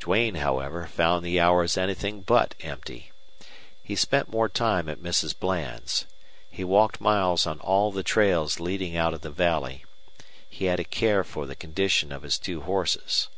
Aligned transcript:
Duane, 0.00 0.36
however, 0.36 0.86
found 0.86 1.22
the 1.22 1.38
hours 1.38 1.76
anything 1.76 2.22
but 2.22 2.54
empty. 2.60 3.12
He 3.82 3.94
spent 3.94 4.30
more 4.30 4.48
time 4.48 4.88
at 4.88 5.02
Mrs. 5.02 5.38
Bland's; 5.38 6.06
he 6.50 6.64
walked 6.64 7.02
miles 7.02 7.46
on 7.46 7.60
all 7.60 7.92
the 7.92 8.02
trails 8.02 8.58
leading 8.58 8.96
out 8.96 9.12
of 9.12 9.20
the 9.20 9.28
valley; 9.28 9.84
he 10.48 10.64
had 10.64 10.80
a 10.80 10.84
care 10.84 11.22
for 11.22 11.44
the 11.44 11.54
condition 11.54 12.12
of 12.12 12.22
his 12.22 12.38
two 12.38 12.62
horses. 12.62 13.28